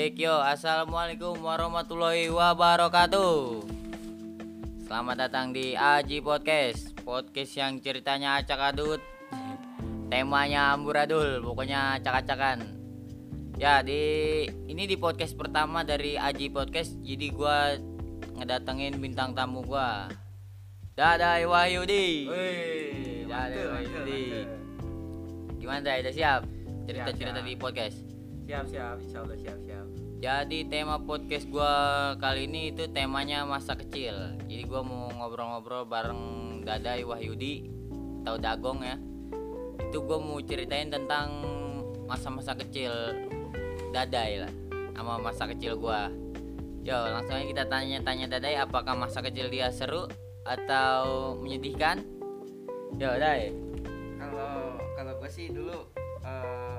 [0.00, 3.60] Cek yo, assalamualaikum warahmatullahi wabarakatuh.
[4.88, 8.96] Selamat datang di Aji Podcast, podcast yang ceritanya acak adut,
[10.08, 12.64] temanya amburadul, pokoknya acak-acakan.
[13.60, 14.00] Ya di
[14.72, 17.76] ini di podcast pertama dari Aji Podcast, jadi gua
[18.40, 20.08] ngedatengin bintang tamu gua.
[20.96, 22.24] Dadai Wahyudi.
[22.24, 24.48] Wih, Dadai Wahyudi.
[25.60, 26.00] Gimana Dai?
[26.00, 26.48] Udah siap?
[26.88, 28.00] Cerita-cerita di podcast.
[28.50, 29.69] Siap, siap, insya Allah siap, siap.
[30.20, 34.36] Jadi tema podcast gua kali ini itu temanya masa kecil.
[34.44, 36.22] Jadi gua mau ngobrol-ngobrol bareng
[36.60, 37.64] Dadai Wahyudi
[38.20, 39.00] atau Dagong ya.
[39.80, 41.40] Itu gua mau ceritain tentang
[42.04, 42.92] masa-masa kecil
[43.96, 44.52] Dadai lah
[44.92, 46.12] sama masa kecil gua.
[46.84, 50.04] Yo, langsung aja kita tanya-tanya Dadai apakah masa kecil dia seru
[50.44, 52.04] atau menyedihkan?
[53.00, 53.56] Yo, Dai.
[54.20, 55.88] Kalau kalau gue sih dulu
[56.20, 56.69] eh,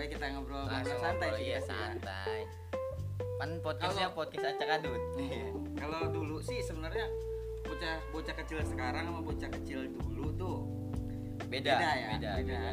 [0.00, 1.60] baik kita ngobrol ngobrol santai sih iya, ya.
[1.60, 2.40] santai.
[3.36, 5.02] Kan podcastnya podcast acak adut.
[5.20, 5.44] Iya.
[5.76, 7.04] Kalau dulu sih sebenarnya
[7.60, 10.58] bocah bocah kecil sekarang sama bocah kecil dulu tuh
[11.52, 12.40] Beda, Beda ya, beda, beda.
[12.40, 12.72] beda.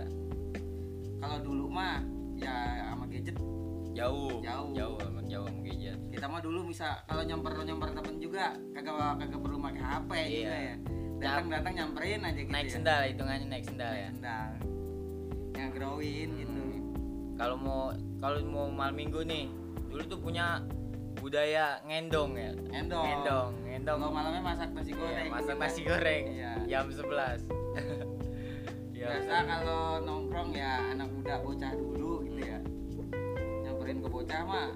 [1.17, 1.99] kalau dulu mah
[2.37, 2.55] ya
[2.87, 3.35] sama gadget
[3.91, 4.69] jauh Jauh.
[4.71, 9.17] jauh emang jauh sama gadget kita mah dulu bisa kalau nyamper nyamper temen juga kagak
[9.17, 10.27] kagak perlu pakai HP Iya.
[10.29, 10.75] juga ya
[11.17, 12.73] datang datang nyamperin aja gitu naik ya.
[12.77, 14.49] sendal hitungannya naik sendal naik ya sendal
[15.57, 16.66] yang growin gitu
[17.37, 17.81] kalau mau
[18.17, 19.45] kalau mau malam minggu nih
[19.87, 20.61] dulu tuh punya
[21.15, 22.51] budaya ngendong ya.
[22.71, 23.05] Ngendong.
[23.05, 23.97] ngendong ngendong.
[23.99, 25.27] Kalau malamnya masak nasi Iya, goreng.
[25.29, 25.61] masak gitu.
[25.61, 26.23] nasi goreng.
[26.29, 26.51] Iya.
[26.67, 27.41] jam 11
[28.91, 32.57] ya biasa kalau nongkrong ya anak muda bocah dulu gitu ya.
[33.63, 34.67] Nyamperin ke bocah mah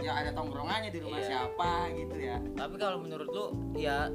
[0.00, 1.28] ya ada tongkrongannya di rumah Iya.
[1.28, 2.36] siapa gitu ya.
[2.56, 3.46] Tapi kalau menurut lu
[3.76, 4.08] ya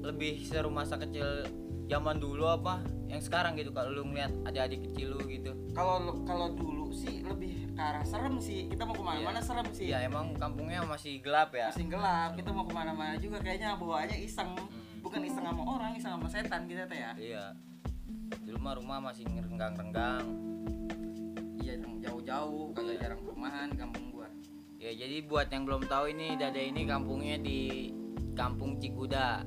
[0.00, 1.46] lebih seru masa kecil
[1.86, 5.52] zaman dulu apa yang sekarang gitu kalau lu ngeliat adik-adik kecil lu gitu?
[5.76, 9.44] Kalau kalau dulu sih lebih ke arah serem sih kita mau ke mana-mana Iya.
[9.44, 13.40] serem sih ya emang kampungnya masih gelap ya masih gelap kita mau ke mana-mana juga
[13.40, 15.02] kayaknya bawaannya iseng Hmm.
[15.02, 17.44] bukan iseng sama orang iseng sama setan kita teh ya iya
[18.40, 20.22] dulu mah rumah masih renggang-renggang
[21.58, 23.00] iya jauh-jauh kagak Iya.
[23.02, 24.28] jarang perumahan di kampung gua
[24.76, 27.94] Ya jadi buat yang belum tahu ini Dada ini kampungnya di
[28.32, 29.46] Kampung Cikuda,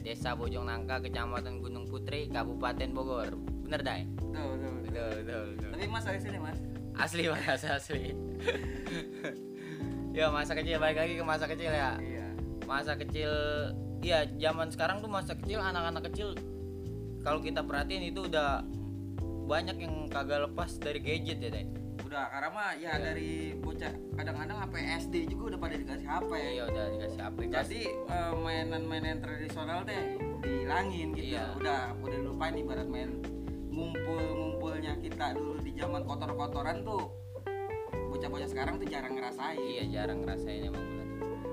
[0.00, 3.38] Desa Bojong Nangka, Kecamatan Gunung Putri, Kabupaten Bogor.
[3.62, 4.02] Bener Dai?
[4.02, 5.70] betul betul betul Betul, betul, betul.
[5.70, 6.58] tapi mas dari sini mas
[6.94, 8.14] Asli mas, asli.
[10.16, 11.98] ya masa kecil balik lagi ke masa kecil ya.
[11.98, 12.26] iya
[12.64, 13.28] Masa kecil,
[14.00, 16.32] iya zaman sekarang tuh masa kecil anak-anak kecil
[17.20, 18.62] kalau kita perhatiin itu udah
[19.44, 21.66] banyak yang kagak lepas dari gadget ya Dai.
[22.00, 23.02] udah karena mah ya Iya.
[23.02, 27.58] dari bocah kadang-kadang HP SD juga udah pada dikasih HP Iya udah dikasih aplikasi.
[27.58, 30.00] jadi eh, mainan-mainan tradisional teh
[30.40, 31.44] dihilangin gitu Iya.
[31.58, 33.10] udah udah lupain ibarat main
[34.64, 37.12] ngumpul-ngumpulnya kita dulu di zaman kotor-kotoran tuh
[38.08, 41.06] bocah-bocah sekarang tuh jarang ngerasain Iya jarang ngerasain emang bener.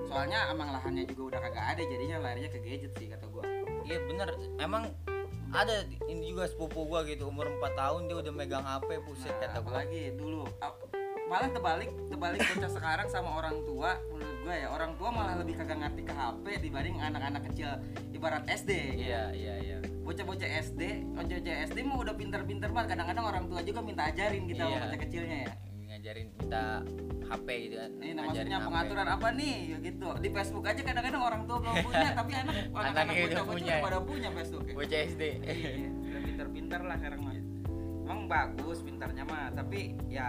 [0.08, 3.44] soalnya emang lahannya juga udah kagak ada jadinya larinya ke gadget sih kata gua
[3.84, 4.30] Iya bener,
[4.64, 4.96] emang
[5.52, 9.40] ada ini juga sepupu gua gitu umur 4 tahun dia udah megang HP buset Nah,
[9.44, 9.84] kata gua.
[9.84, 10.48] apalagi dulu
[11.32, 15.56] malah terbalik terbalik bocah sekarang sama orang tua menurut gua ya orang tua malah lebih
[15.56, 17.72] kagak ngerti ke HP dibanding anak-anak kecil
[18.12, 19.78] ibarat SD Iya iya iya.
[20.04, 24.60] bocah-bocah SD bocah-bocah SD mah udah pinter-pinter banget kadang-kadang orang tua juga minta ajarin kita
[24.62, 24.82] sama Iya.
[24.84, 26.64] bocah kecilnya ya Ngajarin minta
[27.26, 27.92] HP gitu kan.
[27.94, 28.66] ini ngajarin maksudnya HP.
[28.68, 32.56] pengaturan apa nih ya gitu di Facebook aja kadang-kadang orang tua belum punya tapi anak
[32.70, 34.74] anak-anak bocah-bocah pada punya Facebook ya.
[34.74, 35.24] Bocah SD.
[35.42, 35.70] Iya,
[36.02, 37.36] udah pinter-pinter lah sekarang mah.
[38.02, 40.28] Emang bagus pintarnya mah, tapi ya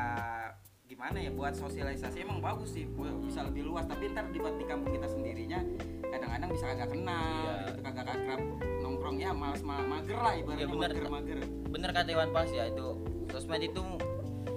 [0.93, 2.85] gimana ya buat sosialisasi emang bagus sih,
[3.25, 3.89] bisa lebih luas.
[3.89, 5.65] Tapi ntar di, di kampung kita sendirinya
[6.05, 7.57] kadang-kadang bisa kagak kenal, Iya.
[7.65, 8.41] gitu, kagak akrab
[8.85, 10.91] nongkrong ya malas ma- mager lah ibaratnya Iya, bener.
[10.93, 11.39] mager-mager.
[11.73, 12.87] Bener kata Iwan Fals ya itu
[13.33, 13.81] sosmed itu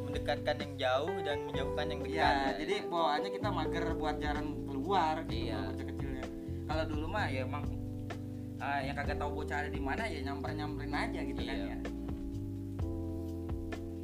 [0.04, 2.12] mendekatkan yang jauh dan menjauhkan yang dekat.
[2.20, 2.52] Iya, ya.
[2.60, 5.60] jadi bawaannya kita mager buat jarang keluar gitu Iya.
[5.72, 6.26] bocah kecilnya.
[6.68, 7.64] Kalau dulu mah ya emang
[8.60, 11.68] ah, yang kagak tahu bocah ada di mana ya nyamper-nyamperin aja gitu kan Iya.
[11.72, 11.78] ya.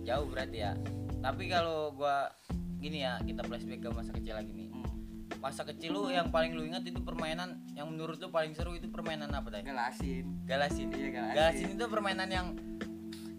[0.01, 0.71] jauh berarti ya.
[1.21, 2.33] Tapi kalau gua
[2.81, 4.69] gini ya, kita flashback ke masa kecil lagi nih.
[4.73, 4.89] Hmm.
[5.37, 8.89] Masa kecil lu yang paling lu ingat itu permainan yang menurut lu paling seru itu
[8.89, 9.69] permainan apa tadi?
[9.69, 10.25] Galasin.
[10.49, 10.89] Galasin.
[10.89, 11.37] Iya, galasin.
[11.37, 12.47] Galasin itu permainan yang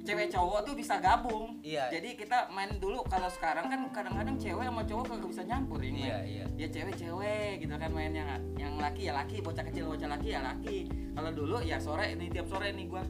[0.02, 1.62] cewek cowok tuh bisa gabung.
[1.62, 1.90] Iya.
[1.94, 5.90] Jadi kita main dulu kalau sekarang kan kadang-kadang cewek sama cowok kagak bisa nyampur ya
[5.90, 6.02] main.
[6.02, 6.44] Iya, iya.
[6.58, 8.28] Ya cewek-cewek gitu kan main yang
[8.58, 10.90] yang laki ya laki, bocah kecil bocah laki ya laki.
[11.14, 13.02] Kalau dulu ya sore ini tiap sore nih gua.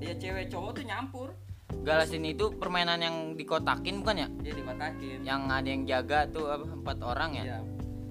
[0.00, 1.28] Ya cewek cowok tuh nyampur.
[1.86, 4.26] Galasin itu permainan yang dikotakin bukan ya?
[4.42, 5.22] Dia dikotakin.
[5.22, 7.44] Yang ada yang jaga tuh apa empat orang ya?
[7.46, 7.60] Iya.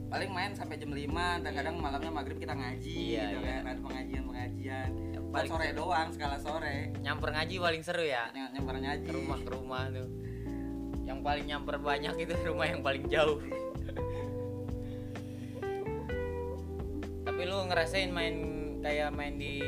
[0.06, 3.60] paling main sampai jam 5 dan kadang malamnya maghrib kita ngaji Iya, gitu iya.
[3.60, 6.95] kan ada pengajian pengajian Buat paling sore doang skala sore.
[7.04, 8.31] Nyamper ngaji paling seru ya?
[8.31, 9.04] Ny- nyamper ngaji.
[9.04, 10.07] Ke rumah ke rumah tuh.
[11.04, 13.44] Yang paling nyamper banyak itu rumah yang paling jauh.
[17.27, 18.36] Tapi lu ngerasain main
[18.80, 19.60] kayak main di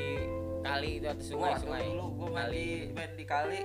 [0.63, 3.59] kali itu atau sungai Wah, sungai dulu gua main di main di kali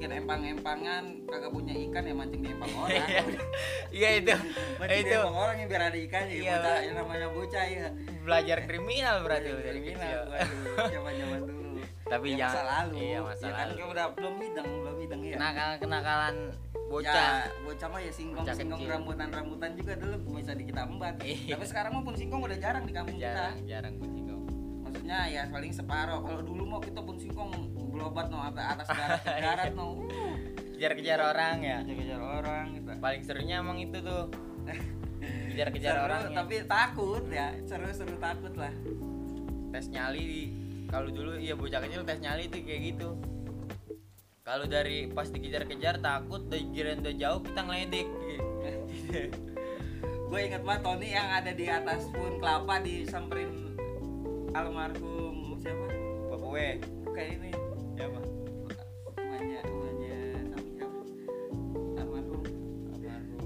[0.00, 3.04] bikin empang-empangan kagak punya ikan ya mancing di empang orang.
[3.92, 4.08] Iya.
[4.16, 4.32] Itu
[4.80, 5.12] mancing di itu.
[5.14, 6.52] empang orang yang biar ada ikannya Iya.
[6.56, 7.86] bocah yang namanya bocah ya
[8.24, 11.00] belajar kriminal berarti lu dari Kriminal kecil.
[11.04, 11.70] gua dulu,
[12.06, 12.96] Tapi ya, jangan- masa lalu.
[12.98, 13.82] iya, masa ya kan lalu.
[13.86, 16.34] udah belum hidang belum hidang ya kenakalan kenakalan
[16.88, 17.12] bocah.
[17.12, 17.28] Ya,
[17.60, 18.92] bocah mah ya singkong Bocah singkong kecil.
[18.96, 21.54] rambutan rambutan juga dulu bisa di kita embat Iya.
[21.54, 23.68] tapi sekarang mah pun singkong udah jarang di kampung jarang kita.
[23.68, 24.42] jarang pun singkong.
[24.82, 27.52] Maksudnya ya paling separuh kalau dulu mau kita pun singkong
[28.00, 29.84] berobat no sampai atas darat ke darat no.
[29.84, 29.96] Uh,
[30.72, 31.78] kejar-kejar orang ya.
[31.84, 32.90] Kejar-kejar orang gitu.
[32.96, 34.32] Paling serunya emang itu tuh.
[35.52, 37.52] Kejar-kejar orang tapi takut ya.
[37.68, 38.72] Seru-seru takut lah.
[39.76, 40.56] Tes nyali
[40.88, 43.20] kalau dulu iya bocah kecil tes nyali itu kayak gitu.
[44.40, 48.08] Kalau dari pas dikejar-kejar takut udah kirain udah jauh kita ngeledek.
[50.30, 53.74] Gue inget banget Tony yang ada di atas pohon kelapa disamperin
[54.54, 55.86] almarhum siapa?
[56.30, 56.68] Bapak we
[57.14, 57.50] kayak ini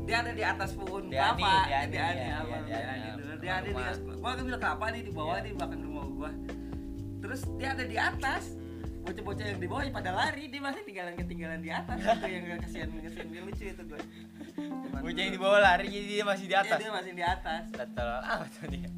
[0.05, 1.37] dia ada di atas pohon kelapa.
[1.41, 2.39] dia iya, ada iya,
[3.41, 5.45] dia ada di atas gua ambil kelapa nih di bawah Iya.
[5.45, 6.31] di belakang rumah gua.
[7.25, 8.45] Terus dia ada di atas.
[9.05, 10.45] Bocah-bocah yang di bawah ya pada lari.
[10.49, 14.01] Dia masih tinggalan ketinggalan di atas itu yang kasihan kasihan dia lucu itu gue
[15.05, 16.79] bocah yang di bawah lari jadi dia masih di atas.
[16.81, 17.63] dia masih di atas.
[17.69, 18.17] Betul.
[18.25, 18.89] Apa tuh dia.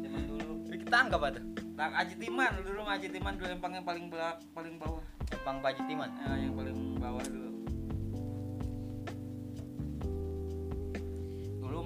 [0.00, 0.52] Zaman dulu.
[0.68, 4.04] Ini ketangkap apa tuh nah Aji Timan dulu mah Aji Timan dulu empang yang paling
[4.12, 5.00] belak paling bawah.
[5.32, 6.10] Jepang Paji Timan?
[6.20, 7.41] Ya, yang paling bawah dulu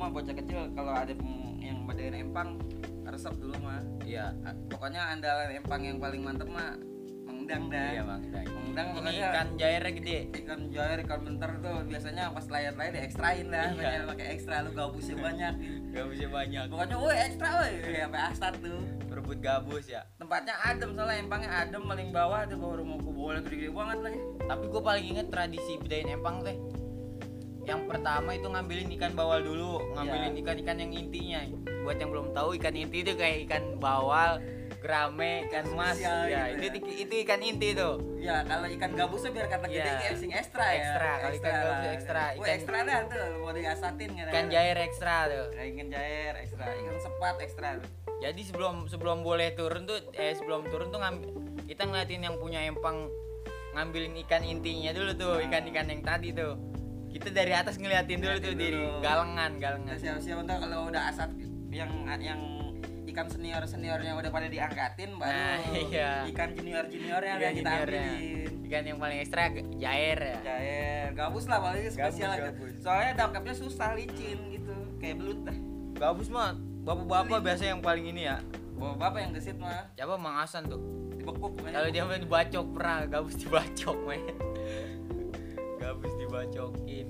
[0.06, 1.10] mah bocah kecil kalau ada
[1.58, 2.62] yang badain empang
[3.02, 3.82] resep dulu mah.
[4.06, 4.30] Iya.
[4.70, 6.78] Pokoknya andalan empang yang paling mantep mah
[7.26, 7.90] mengundang dah.
[7.90, 8.02] Iya.
[8.06, 8.86] Mengundang.
[8.86, 9.26] Ini pokoknya.
[9.34, 10.18] ikan jairnya gede.
[10.46, 13.66] Ikan jair ikan bentar tuh biasanya pas layar-layar di ekstrain dah.
[13.74, 13.82] Iya.
[13.82, 15.54] banyak pakai ekstra lu gabusnya banyak.
[15.90, 16.64] Bisa banyak.
[16.70, 17.72] Pokoknya woi ekstra woi.
[17.82, 18.78] Ya sampai asat tuh.
[19.10, 20.06] Berebut gabus ya.
[20.22, 24.20] Tempatnya adem soalnya empangnya adem paling bawah tuh bawah rumah boleh gede-gede banget lagi.
[24.46, 26.54] Tapi gue paling inget tradisi bedain empang teh
[27.66, 30.40] yang pertama itu ngambilin ikan bawal dulu ngambilin Iya.
[30.40, 31.40] ikan-ikan yang intinya
[31.82, 34.38] buat yang belum tahu ikan inti itu kayak ikan bawal
[34.76, 39.30] gerame ikan mas Spesial ya gitu itu itu ikan inti tuh ya kalau ikan gabusnya
[39.32, 39.98] biar kata gede Iya.
[40.00, 42.22] kayak sing ekstra ya Ekstra, kalau ikan gabus ekstra.
[42.22, 46.32] Wah, Ikan- ekstra dah tuh mau diasatin kan ikan jair ekstra tuh Nah, ikan jair
[46.36, 47.90] ekstra ikan sepat ekstra tuh.
[48.16, 51.28] jadi sebelum sebelum boleh turun tuh eh sebelum turun tuh ngambil
[51.66, 53.10] kita ngeliatin yang punya empang
[53.72, 55.44] ngambilin ikan intinya dulu tuh Nah.
[55.44, 56.54] ikan-ikan yang tadi tuh
[57.16, 58.92] kita dari atas ngeliatin dulu tuh Ngeliatin di dulu.
[59.00, 61.30] galengan Nah, galengan siapa-siapa ntar kalau udah asat
[61.68, 62.40] yang yang
[63.06, 66.10] ikan senior seniornya udah pada diangkatin baru Nah, iya.
[66.28, 68.04] ikan junior juniornya Ikan yang kita juniornya.
[68.04, 68.52] ambilin.
[68.62, 69.42] Ikan yang paling ekstra
[69.74, 70.36] jair ya.
[70.42, 71.06] Jair.
[71.14, 72.50] Gabus lah paling spesial Gabus, aja.
[72.52, 72.72] gabus.
[72.78, 74.74] soalnya dapetnya susah licin gitu.
[74.98, 75.56] Kayak belut dah.
[75.96, 76.52] Gabus mah
[76.82, 78.36] bapak-bapak biasa yang paling ini ya.
[78.76, 79.88] Bawa bapak yang gesit mah.
[79.92, 80.14] Siapa?
[80.14, 80.82] Mang Hasan tuh.
[81.16, 81.72] Dibekuk pokoknya.
[81.74, 84.22] kalau dia main dibacok pernah gabus dibacok gabus
[86.26, 87.06] dibacokin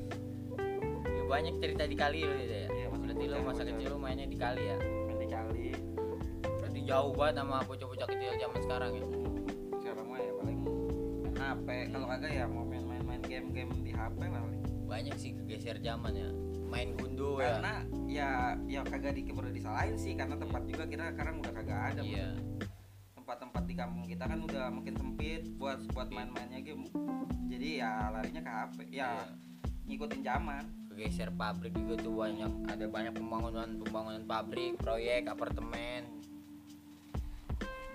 [1.08, 3.66] ya, banyak cerita di kali lo ya Iya, masih berarti lo masa bocah.
[3.74, 4.76] kecil lo mainnya di kali ya?
[4.78, 5.66] Main di kali.
[6.44, 9.04] Berarti jauh banget sama bocah-bocah kecil zaman sekarang ya?
[9.80, 14.20] Sekarang mah ya paling main HP kalau kagak ya mau main-main main game-game di HP
[14.28, 14.62] lah paling.
[14.86, 16.30] banyak sih kegeser zaman ya.
[16.70, 17.58] Main gundu ya.
[17.58, 17.74] Karena
[18.06, 18.30] ya
[18.70, 22.30] ya kagak di disalahin sih karena tempat juga kita sekarang udah kagak ada iya
[23.66, 26.86] di kampung kita kan udah makin sempit buat buat main-mainnya game
[27.50, 29.10] jadi ya larinya ke HP ya Iya.
[29.86, 36.06] ngikutin zaman kegeser pabrik juga tuh banyak ada banyak pembangunan pembangunan pabrik proyek apartemen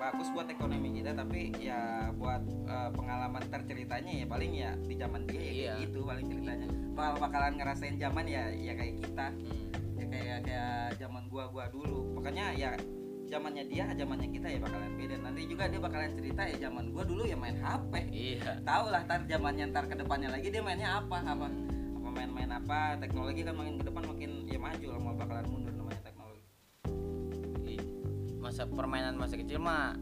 [0.01, 5.21] bagus buat ekonomi kita tapi ya buat eh, pengalaman terceritanya ya paling ya di zaman
[5.29, 5.73] dia ya Iya.
[5.85, 9.97] gitu paling ceritanya bakal bakalan ngerasain zaman ya ya kayak kita hmm.
[10.01, 12.71] ya kayak kayak zaman gua gua dulu makanya ya
[13.31, 15.15] zamannya dia zamannya kita ya bakalan beda.
[15.17, 18.59] Nanti juga dia bakalan cerita ya zaman gua dulu ya main HP iya.
[18.61, 22.99] Tahu lah ntar zamannya ntar ke depannya lagi dia mainnya apa apa apa main-main apa.
[22.99, 26.43] Teknologi kan makin ke depan makin ya maju lah mau bakalan mundur namanya teknologi.
[28.37, 29.95] Masa permainan masa kecil mah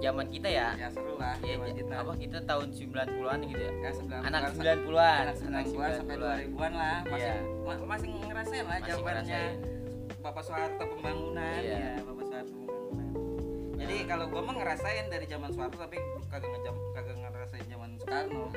[0.00, 0.74] zaman kita ya?
[0.74, 3.72] Ya seru lah ya, kita apa kita tahun 90-an gitu ya?
[3.78, 7.34] Ya 90-an anak sa- 90-an anak 90-an sampai 2000-an lah masih Iya.
[7.62, 9.42] ma- masih ngerasain lah Masih zamannya.
[10.20, 11.78] Bapak Soeharto pembangunan Iya.
[11.96, 12.09] ya
[14.10, 18.50] kalau gua mah ngerasain dari zaman Soeharto tapi kagak ngejam kagak ngerasain zaman Soekarno.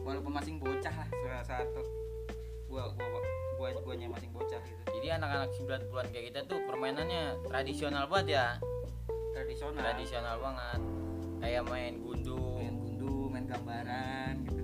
[0.00, 1.08] Walaupun masih bocah lah
[1.44, 1.82] Soeharto.
[2.64, 3.20] Gua gua
[3.60, 4.80] gua guanya masih bocah gitu.
[4.96, 8.46] Jadi anak-anak 90-an kayak kita tuh permainannya tradisional banget ya.
[9.36, 9.80] Tradisional.
[9.84, 10.80] Tradisional banget.
[11.44, 12.40] Kayak main gundu.
[12.56, 14.62] Main gundu main gambaran gitu.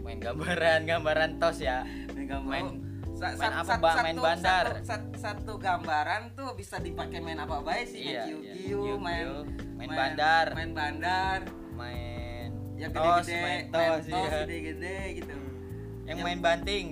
[0.00, 1.84] Main gambaran gambaran tos ya.
[2.16, 2.48] Main gambaran.
[2.48, 2.80] Main-
[3.14, 4.64] Sa- main apa, satu, Main bandar.
[4.66, 8.10] satu, sat- satu gambaran tuh bisa dipakai main apa baik sih?
[8.10, 8.54] Iya, main iya.
[8.58, 10.46] kiu-kiu Kiu-kiu, main main bandar.
[10.50, 11.38] main bandar.
[11.74, 14.40] Main yang tos gede-gede main main tos, tos iya.
[14.42, 15.34] gede-gede gitu.
[15.34, 16.86] Yang Yang- main banting.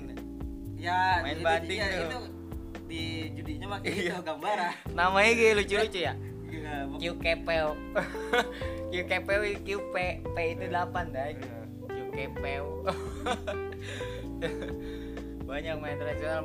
[0.76, 2.02] Ya Main itu, banting ya, tuh.
[2.02, 2.20] itu
[2.84, 4.02] di judinya mah kayak Iya.
[4.11, 6.14] gitu gambaran namanya kayak lucu-lucu ya?
[6.44, 7.66] Iya, pok- Q kepel
[8.90, 9.96] Q kepel Q P
[10.26, 11.26] P itu 8 dah.
[11.87, 12.64] Q kepel
[15.42, 16.44] banyak main tradisional.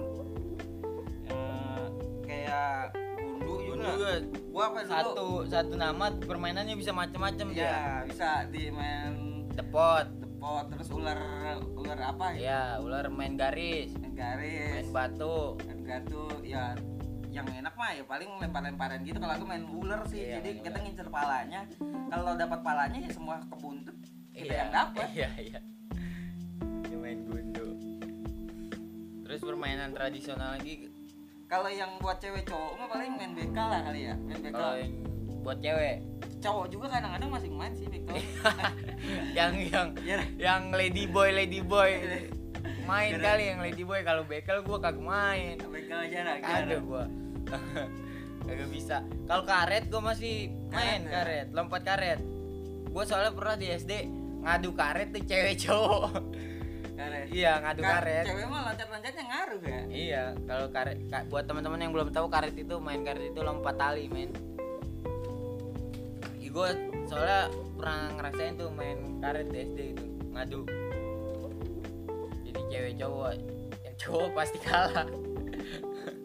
[1.27, 1.85] Eh,
[2.23, 2.93] kayak
[3.41, 3.89] gundu juga.
[3.89, 4.13] Juga
[4.57, 4.89] gua apa dulu?
[4.89, 11.21] Satu satu nama permainannya bisa macam-macam ya bisa di main depot depot terus ular
[11.77, 12.41] ular apa ya?
[12.41, 13.93] Ya ular main garis.
[14.01, 14.89] Main garis.
[14.89, 15.61] Main batu.
[15.61, 16.73] Main gatu ya
[17.29, 19.21] yang enak mah ya paling lempar-lemparan gitu.
[19.21, 20.81] Kalau aku main ular sih Iya, jadi kita ular.
[20.89, 21.61] ngincer palanya.
[22.09, 23.93] Kalau dapat palanya ya semua kebuntut
[24.33, 25.05] kita yang dapat.
[25.21, 25.59] iya iya.
[26.89, 27.77] Dia main gundu
[29.21, 30.87] terus permainan tradisional lagi
[31.47, 34.77] kalau yang buat cewek cowok mah paling main bekal lah kali ya main bekal kalau
[34.77, 34.93] yang
[35.39, 35.95] buat cewek?
[36.37, 38.19] Cowok juga kadang-kadang masih main sih bekal
[39.37, 41.91] yang yang ya yang lady boy lady boy.
[42.87, 45.59] Main Kira- kali yang lady boy kalau bekel gua kagak main.
[45.59, 47.03] Bekal aja lah kagak gua.
[48.47, 49.03] Kagak bisa.
[49.27, 51.11] Kalau karet gua masih main Karet, ya?
[51.11, 52.19] karet lompat karet.
[52.87, 53.91] Gua soalnya pernah di SD
[54.39, 56.11] ngadu karet tuh cewek cowok
[57.27, 58.25] karet iya ngadu Ka- karet.
[58.25, 62.55] cewek mah loncat-loncatnya ngaruh ya iya kalau karet ka- buat teman-teman yang belum tahu karet
[62.55, 64.31] itu main karet itu lompat tali men.
[66.47, 66.73] Gue
[67.05, 70.03] soalnya pernah ngerasain tuh main karet di SD itu
[70.33, 70.65] ngadu.
[72.41, 73.31] Jadi cewek cowok
[73.85, 75.05] yang cowok pasti kalah.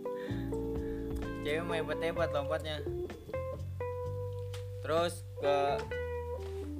[1.44, 2.80] Cewek mau hebat hebat lompatnya.
[4.80, 5.56] Terus ke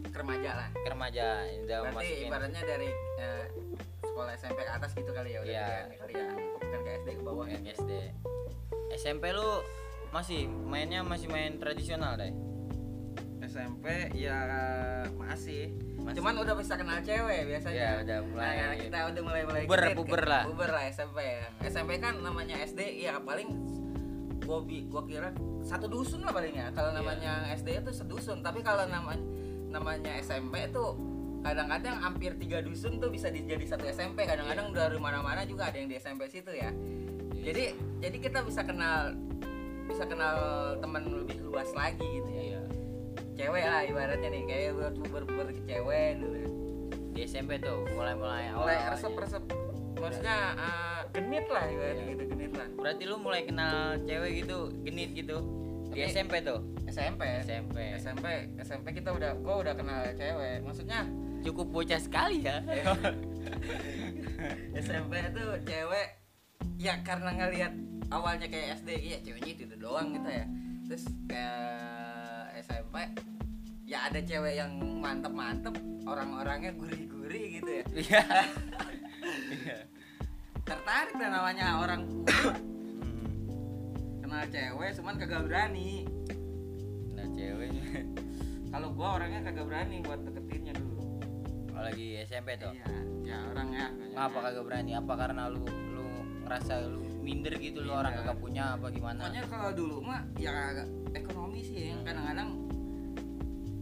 [0.09, 0.69] ke remaja lah.
[0.73, 2.29] ke remaja udah berarti masukin.
[2.33, 2.89] ibaratnya dari
[3.21, 3.45] eh,
[4.13, 5.65] sekolah SMP ke atas gitu kali ya udah Iya.
[5.65, 7.91] pilihan kali ya bukan ke SD ke bawah yang SD
[8.95, 9.51] SMP lu
[10.11, 12.33] masih mainnya masih main tradisional deh
[13.43, 14.39] SMP ya
[15.13, 15.75] masih.
[15.99, 16.15] Masih.
[16.15, 17.75] Cuman udah bisa kenal cewek biasanya.
[17.75, 20.43] Ya, udah mulai- Nah, kita udah mulai mulai Puber, gede, puber lah.
[20.47, 21.47] Puber lah SMP ya.
[21.61, 23.51] SMP kan namanya SD ya paling
[24.41, 26.71] gua bi- gua kira satu dusun lah paling ya.
[26.71, 26.99] Kalau Iya.
[27.03, 29.21] namanya SD itu sedusun, tapi kalau namanya
[29.69, 30.85] namanya SMP itu
[31.43, 34.77] kadang-kadang hampir tiga dusun tuh bisa di- jadi satu SMP kadang-kadang Iya.
[34.87, 36.71] dari mana-mana juga ada yang di SMP situ ya.
[37.35, 37.65] Jadi
[37.99, 39.19] jadi kita bisa kenal
[39.85, 40.37] bisa kenal
[40.79, 42.43] teman lebih luas lagi gitu ya.
[42.49, 42.63] Iya.
[43.35, 46.39] Cewek lah ibaratnya nih kayak buat puber ke cewek dulu
[47.13, 49.43] di SMP tuh mulai mulai mulai awal resep resep
[49.95, 52.13] maksudnya eh, genit lah ibaratnya Iya.
[52.13, 52.69] gitu genit lah.
[52.73, 55.37] Berarti lu mulai kenal cewek gitu genit gitu
[55.91, 56.61] di Tapi- SMP tuh?
[56.85, 58.27] SMP SMP SMP
[58.59, 60.61] SMP kita udah gua udah kenal cewek.
[60.63, 61.05] Maksudnya
[61.43, 62.63] cukup bocah sekali ya.
[64.79, 66.09] SMP tuh cewek
[66.79, 67.73] ya karena ngelihat
[68.11, 70.47] awalnya kayak SD iya ceweknya itu doang gitu ya.
[70.87, 72.95] Terus kayak SMP
[73.87, 74.73] ya ada cewek yang
[75.03, 75.75] mantep-mantep
[76.07, 77.85] orang-orangnya gurih-gurih gitu ya.
[77.93, 78.25] Iya.
[80.69, 82.03] Tertarik lah namanya orang
[84.23, 86.07] kenal cewek cuman kagak berani.
[87.13, 87.85] Nah ceweknya
[88.73, 90.62] kalau gua orangnya kagak berani buat deketinnya
[91.83, 92.71] kalau lagi SMP tuh.
[92.79, 92.87] Iya
[93.27, 94.93] ya orangnya ngapa kagak berani?
[94.95, 96.07] Apa karena lu lu
[96.47, 97.91] ngerasa lu minder gitu lu?
[97.91, 98.23] Orang Minder.
[98.23, 99.27] kagak punya apa gimana?
[99.27, 100.87] Pokoknya kalau dulu mah ya agak
[101.19, 101.91] ekonomi sih.
[101.91, 101.99] Ya.
[102.07, 102.49] Kadang-kadang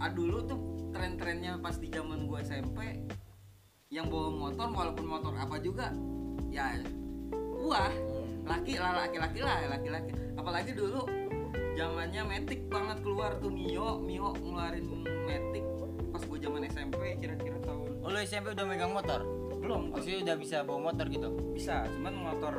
[0.00, 0.60] ah dulu tuh
[0.96, 3.04] tren-trennya pas di zaman gua SMP
[3.92, 5.92] yang bawa motor walaupun motor apa juga
[6.48, 6.80] ya
[7.36, 7.84] gua
[8.48, 10.16] laki lah laki-laki lah laki-laki.
[10.40, 11.04] Apalagi dulu
[11.76, 14.88] zamannya metik banget keluar tuh Mio Mio ngeluarin
[15.28, 15.68] metik
[16.16, 17.59] pas gua zaman SMP kira-kira.
[17.59, 17.59] oh,
[18.10, 19.22] lu SMP udah megang motor?
[19.60, 19.94] Belum.
[19.94, 21.28] Maksudnya udah bisa bawa motor gitu?
[21.54, 22.54] Bisa cuman motor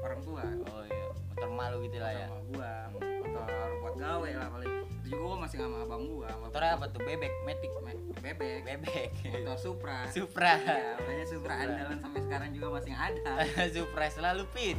[0.00, 0.44] orang tua.
[0.72, 2.26] Oh iya motor malu gitu lah ya.
[2.30, 4.72] sama gua motor buat gawe lah paling.
[5.04, 7.00] Itu juga gua masih sama abang gua motornya apa tuh?
[7.04, 7.32] Bebek?
[7.44, 7.70] Matic?
[7.84, 8.60] Me- bebek.
[8.64, 9.08] Bebek.
[9.28, 9.98] Motor Supra.
[10.08, 10.52] Supra.
[10.56, 13.32] Ya makanya Supra andalan sampai sekarang juga masih ada.
[13.74, 14.78] Supra selalu pit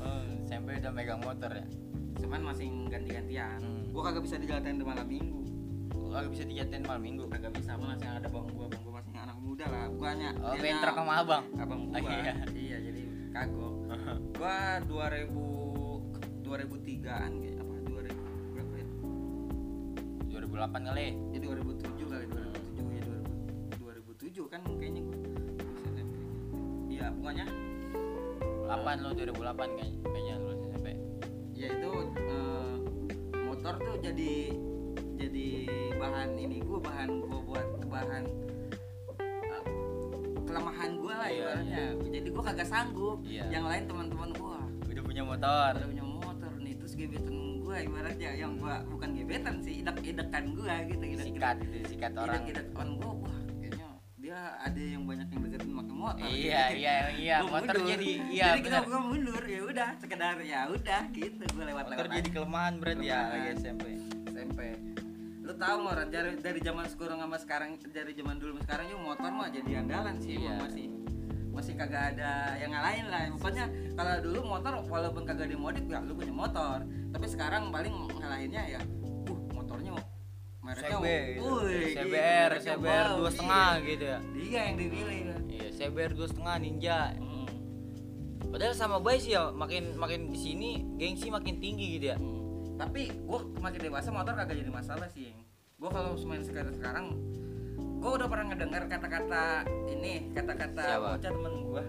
[0.00, 1.66] oh SMP udah megang motor ya?
[2.18, 3.60] Cuman masih ganti-gantian.
[3.60, 3.92] Hmm.
[3.92, 5.41] gua kagak bisa dijalanin di malam minggu
[6.12, 7.24] Oh, Gak bisa dijatin malam minggu.
[7.26, 10.54] Kagak bisa malah masih ada bang gua bang gua masih anak muda lah bukannya Oh,
[10.60, 11.44] bentrok sama abang?
[11.56, 11.96] Abang gua.
[11.96, 12.34] Oh, iya.
[12.52, 13.02] iya jadi
[13.32, 13.74] kagok.
[14.36, 15.32] Gua 2000
[16.44, 18.86] 2003an kayak apa 2000 berapa ya?
[20.28, 21.06] 2008 kali.
[21.32, 25.02] Ya 2007 kali 2007 ya 2000, 2007 kan kayaknya
[25.88, 26.12] SMP
[26.92, 27.46] iya pokoknya
[28.68, 29.32] 8 lu 2008
[29.80, 30.88] kayaknya kayaknya lulus SMP
[31.52, 32.74] ya itu eh,
[33.40, 34.32] motor tuh jadi
[35.22, 35.48] jadi
[35.94, 38.24] bahan ini gue bahan gue buat bahan
[39.16, 39.62] eh,
[40.42, 41.84] kelemahan gue lah Iya, ibaratnya.
[42.10, 43.18] Jadi gue kagak sanggup.
[43.22, 43.44] Iya.
[43.48, 44.56] yang lain teman-teman gue
[44.90, 45.72] udah punya motor.
[45.72, 46.50] Ada punya motor.
[46.58, 48.30] Nih terus gebetan gue ibaratnya.
[48.34, 52.42] Yang gue bukan gebetan sih idek-idekan gue gitu idek sikat gitu sikat orang.
[52.42, 56.78] idek-idekan gue wah kayaknya dia ada yang banyak yang deketin pakai motor iya gitu.
[56.78, 57.90] iya iya Gua motor mundur.
[57.90, 62.04] jadi iya jadi kita gue mundur ya udah sekedar ya udah gitu gue lewat motor
[62.04, 63.56] lewat jadi kelemahan berarti ya Kelemahan.
[63.56, 63.84] SMP.
[64.28, 64.60] SMP
[65.52, 69.02] lu tahu Ran, dari dari zaman sekarang sama sekarang dari zaman dulu sama sekarang juga
[69.04, 70.56] motor mah jadi andalan sih Iya.
[70.64, 70.86] masih
[71.52, 76.16] masih kagak ada yang ngalahin lah pokoknya kalau dulu motor walaupun kagak dimodif ya lu
[76.16, 76.80] punya motor
[77.12, 78.80] tapi sekarang paling ngalahinnya ya
[79.28, 79.92] uh motornya
[80.64, 81.06] mereknya CB
[81.36, 81.52] gitu.
[82.00, 83.84] CBR CBR dua setengah iya.
[83.84, 85.36] gitu ya dia yang dipilih ya.
[85.52, 87.44] iya CBR dua setengah ninja Hmm.
[88.48, 92.80] padahal sama baik sih ya makin makin di sini gengsi makin tinggi gitu ya Hmm.
[92.80, 95.28] tapi gua makin dewasa motor kagak jadi masalah sih
[95.82, 97.06] gua kalau main sekarang sekarang
[97.98, 101.84] gua udah pernah ngedengar kata-kata ini kata-kata bocah temen gua.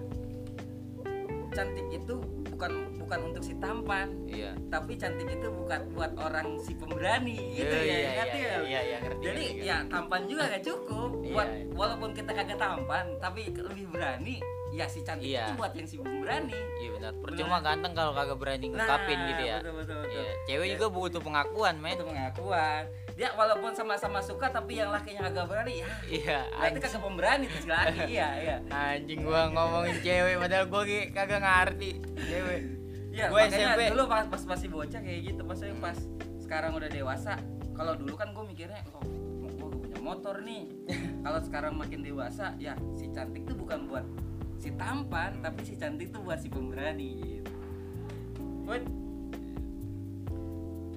[1.54, 2.18] Cantik itu
[2.50, 4.58] bukan bukan untuk si tampan iya.
[4.74, 8.58] tapi cantik itu bukan buat orang si pemberani gitu Iya, ya iya, ngerti iya, ya?
[8.64, 11.10] iya, iya, ngerti, jadi ngerti, ya tampan juga gak cukup.
[11.22, 11.66] Iya, buat iya.
[11.78, 14.36] walaupun kita kagak tampan tapi lebih berani
[14.74, 15.46] ya si cantik Iya.
[15.46, 17.12] itu buat yang si pemberani iya benar.
[17.16, 19.58] Percuma ganteng kalau kagak berani ngungkapin Nah, gitu ya.
[19.60, 20.18] betul, betul, betul.
[20.18, 20.72] Iya, cewek Ya.
[20.74, 21.94] juga butuh pengakuan men.
[21.94, 22.84] Itu pengakuan.
[23.14, 25.88] Dia walaupun sama-sama suka tapi yang lakinya agak berani ya.
[26.08, 28.56] Iya berarti kagak pemberani tuh si laki iya iya.
[28.68, 32.62] Anjing gua ngomongin cewek padahal gua kagak ngerti cewek.
[33.14, 33.82] Iya, Gua makanya SMP.
[33.94, 35.98] dulu pas pas masih bocah kayak gitu maksudnya pas
[36.42, 37.38] sekarang udah dewasa
[37.72, 40.66] kalau dulu kan gue mikirnya oh gue punya motor nih.
[41.24, 44.04] Kalau sekarang makin dewasa ya si cantik tuh bukan buat
[44.64, 47.12] si tampan tapi si cantik tuh buat si pemberani.
[47.20, 47.52] Gitu
[48.64, 48.88] Wait,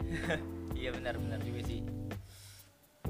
[0.79, 1.83] iya benar benar juga sih.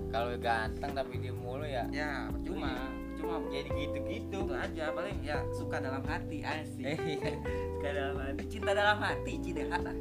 [0.09, 2.73] Kalau ganteng tapi dia mulu ya ya cuma.
[3.21, 6.85] Cuma jadi gitu gitu itu aja paling ya suka dalam hati asik.
[6.85, 7.37] Iya.
[7.77, 8.43] suka dalam hati.
[8.49, 9.97] Cinta dalam hati cidehat lah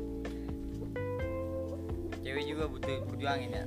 [2.26, 3.66] cewek juga butuh perjuangin ya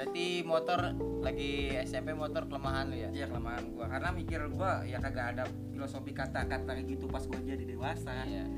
[0.00, 4.96] berarti motor lagi SMP motor kelemahan lu ya Iya kelemahan gua karena mikir gua ya
[4.96, 5.44] kagak ada
[5.76, 8.24] filosofi kata-kata gitu pas gua jadi dewasa.
[8.24, 8.48] Iya.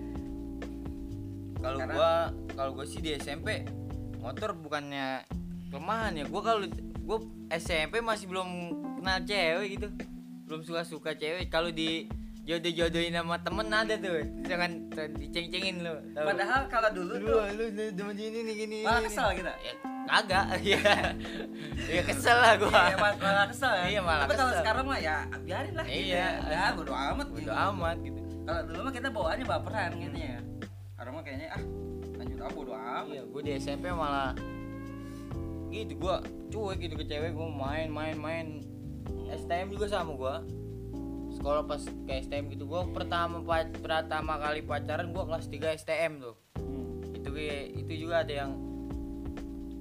[1.58, 2.12] Kalau Karena- gua
[2.54, 3.66] kalau gua sih di SMP
[4.22, 5.26] motor bukannya
[5.74, 6.24] kelemahan ya.
[6.30, 6.62] Gua kalau
[7.02, 7.18] gua
[7.50, 8.48] SMP masih belum
[9.02, 9.86] kenal cewek gitu.
[10.46, 11.50] Belum suka-suka cewek.
[11.50, 12.06] Kalau di
[12.42, 14.18] jodoh-jodohin sama temen ada tuh.
[14.42, 14.70] Jangan
[15.14, 15.94] diceng-cengin lu.
[16.10, 16.26] tahu.
[16.26, 18.78] Padahal kalau dulu lu tuh lu temen ini nih gini.
[18.82, 19.06] malah ini.
[19.06, 19.52] kesel kita.
[19.62, 19.74] Ya,
[20.10, 20.44] kagak.
[20.66, 20.94] Iya.
[21.86, 22.82] ya kesel lah gua.
[22.90, 23.84] Iya, malah, malah kesel ya.
[23.86, 26.26] Iya, malah Tapi kalau sekarang mah ya biarin lah gitu Iya.
[26.42, 26.50] ya.
[26.50, 27.38] Ya bodo amat gitu.
[27.46, 28.20] Bodo amat gitu.
[28.42, 30.38] Kalau dulu mah kita bawaannya baperan gitu ya.
[30.98, 31.62] Sekarang mah kayaknya ah
[32.18, 33.06] lanjut ah bodo amat.
[33.14, 34.34] Iya, gue di SMP malah
[35.72, 36.20] gitu gua
[36.52, 38.46] cuek gitu ke cewek gua main main main
[39.32, 40.44] STM juga sama gua
[41.42, 43.42] sekolah pas ke STM gitu gua pertama
[43.74, 47.02] pertama kali pacaran gua kelas 3 STM tuh Hmm.
[47.18, 47.28] itu
[47.74, 48.54] itu juga ada yang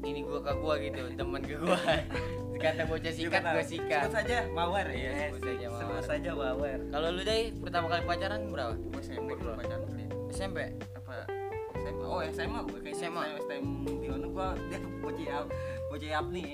[0.01, 1.77] ini gua ke gua gitu teman ke gua
[2.61, 3.57] kata bocah sikat tahu.
[3.65, 5.33] sikat Sebut saja mawar ya.
[5.33, 5.81] sebut saja mawar.
[5.81, 6.79] Sebut saja mawar.
[6.93, 10.07] kalau lu deh pertama kali pacaran berapa Gue SMP dulu pacaran ya.
[10.29, 10.57] SMP
[10.93, 11.25] apa
[11.73, 13.23] SMA oh SMA gue kayak SMA.
[13.41, 13.65] STM
[13.97, 15.45] di mana gue dia bocah up
[15.89, 16.51] bocah up nih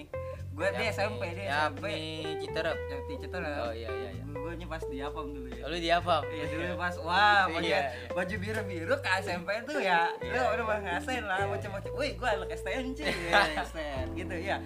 [0.58, 0.90] gue dia.
[0.90, 2.00] SMP dia SMP Yapni
[2.40, 4.24] Citerep yang teacher oh iya iya iya
[4.58, 5.70] gue nya pas di apam dulu ya?
[5.70, 6.26] Lu di apa?
[6.26, 7.82] Iya dulu pas wah Iya, baju, iya.
[8.10, 12.12] baju biru biru ke SMP tuh ya Iya, lu udah mah ngasain lah bocah wih
[12.18, 13.06] gue anak STM cuy.
[13.30, 14.58] Ya, set, gitu ya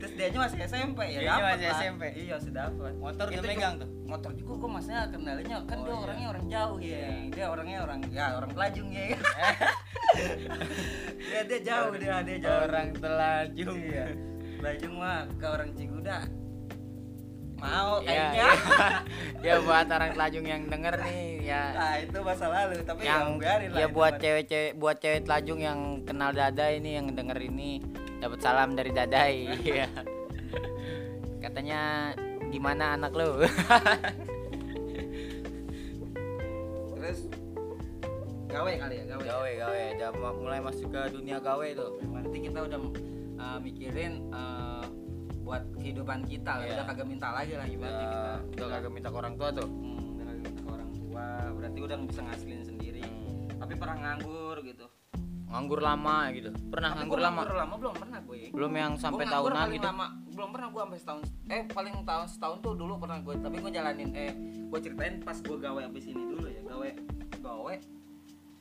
[0.00, 1.76] terus dia masih SMP ya dapet masih lah.
[1.76, 2.02] SMP.
[2.16, 3.88] iya sudah dapat motor Itu megang tuh?
[4.06, 5.98] motor juga gue maksudnya kenalnya kan Oh, dia iya.
[6.00, 6.86] orangnya orang jauh ya.
[6.88, 7.10] Iya.
[7.28, 9.04] dia orangnya orang ya orang pelajung ya.
[11.20, 12.60] Dia dia jauh dia dia jauh.
[12.66, 13.76] Orang telajung.
[13.78, 14.06] Iya.
[14.58, 16.16] Pelajung mah ke orang Ciguda
[17.60, 18.48] mau ya, kayaknya.
[19.46, 21.62] ya buat orang telajung yang denger nih ya.
[21.76, 25.60] Nah itu masa lalu tapi yang ya biarin lah ya buat cewek-cewek buat cewek telajung
[25.60, 27.84] yang kenal Dadai ini yang denger ini
[28.20, 29.34] dapat salam dari Dadai
[29.68, 29.88] Iya.
[31.40, 32.12] katanya
[32.50, 33.40] gimana anak lu?
[37.00, 37.18] Terus
[38.50, 39.80] gawe kali ya gawe gawe gawe.
[39.96, 41.96] Udah mulai masuk ke dunia gawe tuh.
[42.02, 42.80] Berarti kita udah
[43.40, 44.79] uh, mikirin uh,
[45.50, 46.62] buat kehidupan kita lah.
[46.62, 46.72] Iya.
[46.78, 48.18] udah kagak minta lagi lah ibaratnya kita.
[48.22, 49.66] udah, udah kagak minta ke orang tua tuh.
[49.66, 51.26] Hmm, udah kagak minta ke orang tua.
[51.58, 53.02] Berarti udah bisa ngasilin sendiri.
[53.58, 54.86] Tapi pernah nganggur gitu.
[55.50, 56.50] Nganggur lama gitu.
[56.70, 57.40] Pernah Tapi nganggur lama?
[57.42, 59.86] nganggur lama belum pernah gue belum yang sampai Gua tahunan gitu?
[59.90, 60.06] lama.
[60.30, 61.22] Belum pernah gue sampai setahun.
[61.50, 64.10] Eh paling tahun setahun tuh dulu pernah gue tapi gue jalanin.
[64.14, 64.30] Eh
[64.70, 66.62] gue ceritain pas gue gawe habis ini dulu ya.
[66.62, 66.88] Gawe
[67.42, 67.74] gawe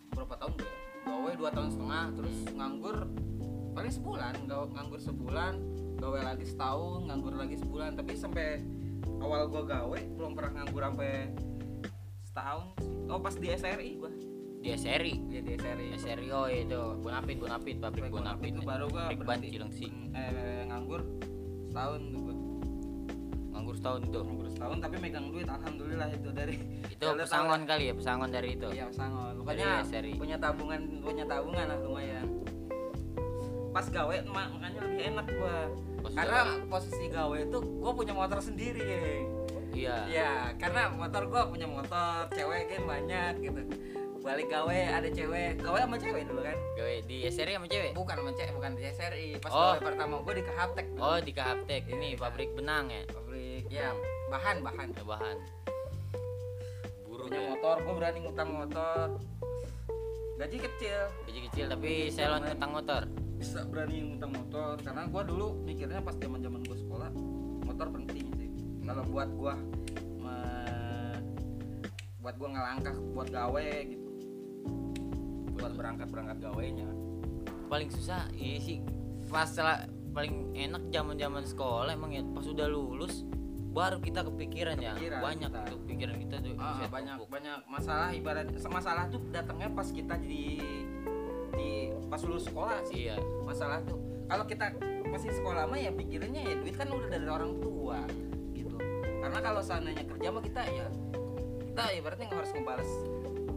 [0.09, 0.69] berapa tahun gue
[1.05, 2.97] gawe dua tahun setengah terus nganggur
[3.77, 4.33] paling sebulan.
[4.49, 5.53] Gawe, nganggur sebulan
[5.99, 7.91] gawe lagi setahun nganggur lagi sebulan.
[7.93, 8.63] Tapi sampai
[9.19, 11.11] awal gue gawe belum pernah nganggur sampai
[12.23, 12.65] setahun.
[13.05, 14.11] Oh pas di SRI gue
[14.59, 16.81] di SRI dia di SRI SRI oh itu.
[16.99, 19.87] Bonapit Bonapit pabrik Bonapit itu baru gue ban Cilengsi.
[20.11, 21.03] Eh, nganggur
[21.69, 22.35] setahun tuh gue
[23.49, 27.83] nganggur setahun itu nganggur setahun tapi megang duit alhamdulillah itu dari itu Ya, pesangon kali
[27.87, 28.67] ya pesangon dari itu?
[28.67, 29.33] Iya pesangon.
[29.37, 30.11] Pokoknya Dari SRI.
[30.15, 32.27] punya tabungan punya tabungan lah lumayan.
[33.69, 35.57] Pas gawe mak- makanya lebih enak gua.
[35.99, 38.99] Pas karena posisi gawe itu gua punya motor sendiri ya.
[39.69, 43.61] iya Iya, karena motor gua punya motor, cewek kan banyak gitu.
[44.19, 46.57] Balik gawe ada cewek, gawe sama cewek dulu kan?
[46.75, 49.27] gawe di SRI sama cewek Bukan sama cewek, bukan di SRI.
[49.39, 49.59] Pas Oh.
[49.73, 50.85] gawe pertama gua di Kahaptek.
[50.99, 52.19] oh di Kahaptek Iya, ini iya.
[52.19, 53.95] pabrik benang ya Pabrik ya
[54.27, 54.87] bahan bahan.
[54.91, 55.37] Ya, bahan
[57.03, 59.07] buruh Punya ya motor, gua berani ngutang motor.
[60.39, 63.01] Gaji kecil, gaji kecil tapi salon ngutang motor
[63.39, 64.75] bisa berani ngutang motor.
[64.83, 67.09] Karena gua dulu mikirnya pas zaman zaman gue sekolah
[67.63, 68.49] motor penting sih.
[68.83, 69.55] Kalau buat gua
[70.19, 71.23] me-
[72.19, 74.09] buat gua ngelangkah buat gawe gitu.
[75.55, 76.91] Buat berangkat berangkat gawenya.
[77.71, 78.83] Paling susah iya sih.
[79.31, 79.47] Pas
[80.11, 83.23] paling enak zaman zaman sekolah emang ya pas udah lulus
[83.69, 84.97] baru kita kepikiran, ya.
[84.97, 85.69] Kepikiran banyak kita.
[85.69, 86.53] tuh pikiran kita tuh.
[86.57, 90.88] Ah, buset, banyak banyak masalah ibarat masalah tuh datangnya pas kita jadi di
[92.09, 93.15] pas lulus sekolah sih iya.
[93.41, 93.97] masalah tuh.
[94.25, 94.65] Kalau kita
[95.05, 98.01] masih sekolah mah ya pikirannya ya duit kan udah dari orang tua
[98.51, 98.77] gitu.
[99.19, 100.87] Karena kalau seandainya kerja mah kita ya
[101.63, 102.91] kita ibaratnya nggak harus ngebales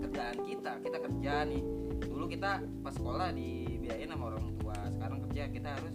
[0.00, 0.72] kerjaan kita.
[0.78, 1.62] Kita kerja nih
[2.02, 4.76] dulu kita pas sekolah dibiayain sama orang tua.
[4.90, 5.94] Sekarang kerja kita harus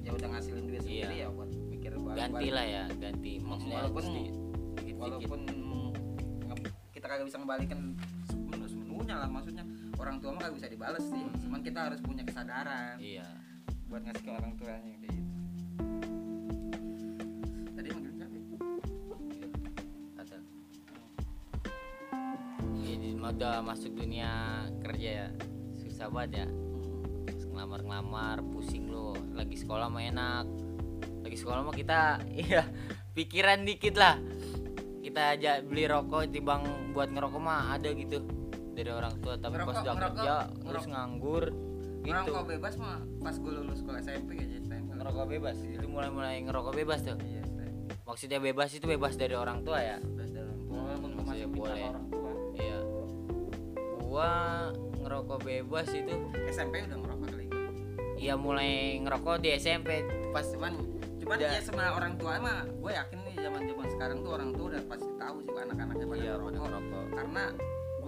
[0.00, 1.26] ya udah ngasilin duit sendiri Iya.
[1.26, 3.32] ya buat mikir buat ganti lah ya ganti.
[3.38, 4.34] Maksudnya Walaupun- sedikit
[4.70, 7.78] sedikit walaupun nge- kita kagak bisa ngembalikan
[8.26, 9.64] sepenuh sepenuhnya lah maksudnya
[10.00, 11.20] orang tua mah kagak bisa dibales sih.
[11.20, 11.36] Hmm.
[11.44, 13.28] cuman kita harus punya kesadaran iya.
[13.92, 15.34] buat ngasih ke orang tuanya kayak gitu.
[17.76, 18.42] Tadi manggil siapa ya?
[20.16, 20.38] kata.
[22.80, 24.32] Jadi udah masuk dunia
[24.80, 25.28] kerja ya.
[25.84, 26.46] Susah banget ya.
[27.28, 29.12] Terus ngelamar-ngelamar pusing lu.
[29.36, 30.46] Lagi sekolah mah enak.
[31.28, 32.64] Lagi sekolah mah kita iya
[33.12, 34.16] pikiran dikit lah.
[35.00, 38.39] Kita aja beli rokok bang buat ngerokok mah ada gitu
[38.82, 41.44] dari orang tua tapi pas Ngerokok- udah ngerokok- kerja terus nganggur
[42.00, 42.08] gitu.
[42.08, 46.72] Ngerokok bebas mah pas gue lulus sekolah SMP aja SMP ngerokok bebas itu mulai-mulai ngerokok
[46.74, 47.16] bebas tuh.
[47.18, 47.38] Iya
[48.02, 49.96] maksudnya bebas itu bebas dari orang tua ya?
[49.98, 51.84] Bebas dari orang tua walaupun gue Maksudnya masih boleh.
[51.86, 52.30] orang tua.
[52.52, 52.78] Iya.
[54.00, 54.30] Gua
[54.98, 56.14] ngerokok bebas itu.
[56.50, 57.46] SMP udah ngerokok kali
[58.16, 60.72] Iya mulai ngerokok di SMP pas cuman
[61.16, 61.48] cuman Udah.
[61.48, 64.82] ya sama orang tua mah gue yakin nih zaman zaman sekarang tuh orang tua udah
[64.84, 66.58] pasti tahu sih anak-anaknya pada iya ngerokok.
[66.58, 67.04] ngerokok.
[67.12, 67.44] Karena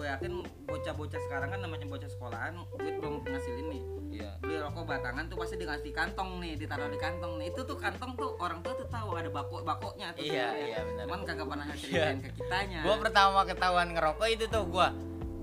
[0.03, 0.33] gue yakin
[0.67, 3.83] bocah-bocah sekarang kan namanya bocah sekolahan duit belum ngasilin nih.
[4.19, 4.31] Iya.
[4.43, 7.55] Beli rokok batangan tuh pasti dikasih kantong nih ditaruh di kantong nih.
[7.55, 10.27] Itu tuh kantong tuh orang tua tuh tahu ada bako bakoknya tuh.
[10.27, 10.67] Iya, sebenarnya.
[10.67, 11.05] iya, benar.
[11.07, 12.81] cuman kagak pernah ceritain ke kitanya.
[12.83, 14.88] Gua pertama ketahuan ngerokok itu tuh gua.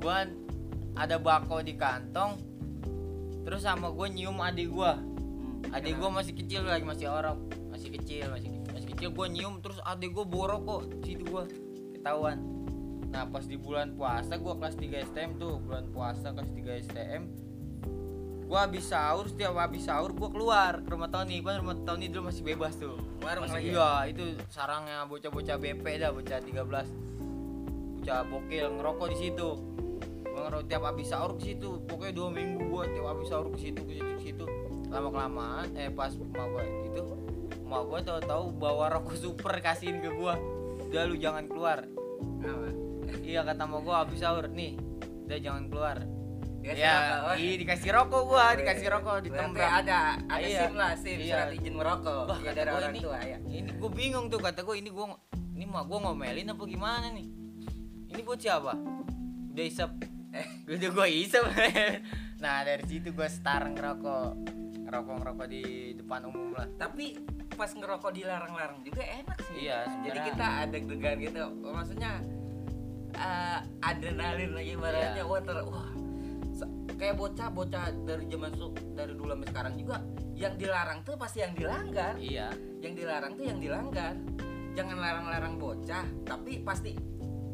[0.04, 0.18] Gua
[1.00, 2.32] ada bako di kantong
[3.48, 5.00] terus sama gua nyium adik gua.
[5.00, 7.40] Hmm, adik gua masih kecil lagi masih orang
[7.72, 9.08] masih kecil masih masih kecil.
[9.16, 11.48] Gua nyium terus adik gua bawa rokok situ gua.
[11.96, 12.59] Ketahuan
[13.10, 17.24] nah pas di bulan puasa gua kelas 3 STM tuh bulan puasa kelas 3 STM
[18.50, 21.38] gua habis sahur setiap habis sahur gua keluar ke rumah Tony.
[21.46, 22.98] Kan rumah Tony dulu masih bebas tuh.
[23.22, 23.70] Warung masih ya?
[23.78, 26.66] iya itu sarangnya bocah-bocah BP dah bocah 13
[28.02, 29.50] bocah bokil ngerokok di situ.
[30.34, 31.78] Ngerokok tiap habis sahur ke situ.
[31.86, 34.46] Pokoknya dua minggu gua tiap habis sahur ke situ ke situ ke situ.
[34.90, 37.04] Lama kelamaan eh pas emak gua itu
[37.70, 40.34] emak gua tahu-tahu bawa rokok super kasihin ke gua.
[40.90, 41.86] Udah lu jangan keluar?
[43.30, 44.74] Iya kata emak gua habis sahur nih
[45.24, 45.98] udah jangan keluar
[46.60, 50.60] Dikasih ya rokok, iya dikasih rokok gua dikasih rokok di Berarti ada ada Iya.
[50.60, 51.32] sim lah sim Iya.
[51.32, 54.40] surat izin merokok Wah, ya dari gua orang ini, tua ya Ini gue bingung tuh
[54.40, 55.06] kata gue ini gue
[55.54, 57.28] ini mah gue ngomelin apa gimana nih?
[58.10, 58.72] Ini buat siapa?
[59.50, 59.92] Udah isep.
[60.32, 61.44] Eh, udah gue isep.
[62.44, 64.28] nah dari situ gue start ngerokok,
[64.84, 65.64] ngerokok ngerokok di
[65.96, 66.68] depan umum lah.
[66.76, 67.20] tapi
[67.52, 70.24] pas ngerokok dilarang-larang juga enak sih Iya, jadi sebenarnya.
[70.28, 72.12] kita ada degan gitu maksudnya
[73.20, 75.20] eh, adrenalin lagi ibaratnya.
[75.20, 75.24] Iya.
[75.28, 75.90] wah ter wah.
[77.00, 79.98] Kayak bocah bocah dari zaman su- dari dulu sampai sekarang juga
[80.36, 82.20] yang dilarang tuh pasti yang dilanggar.
[82.20, 82.52] Iya,
[82.84, 84.14] yang dilarang tuh yang dilanggar.
[84.76, 86.96] Jangan larang-larang bocah tapi pasti